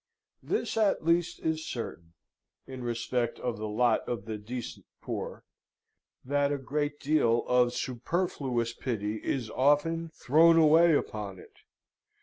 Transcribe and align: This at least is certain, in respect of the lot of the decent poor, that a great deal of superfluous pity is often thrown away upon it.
This 0.41 0.77
at 0.77 1.05
least 1.05 1.41
is 1.41 1.63
certain, 1.69 2.15
in 2.65 2.83
respect 2.83 3.37
of 3.39 3.59
the 3.59 3.67
lot 3.67 4.01
of 4.09 4.25
the 4.25 4.35
decent 4.39 4.87
poor, 4.99 5.43
that 6.25 6.51
a 6.51 6.57
great 6.57 6.99
deal 6.99 7.45
of 7.45 7.71
superfluous 7.73 8.73
pity 8.73 9.17
is 9.23 9.51
often 9.51 10.09
thrown 10.09 10.57
away 10.57 10.95
upon 10.95 11.37
it. 11.37 11.53